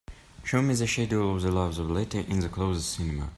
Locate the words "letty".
1.91-2.25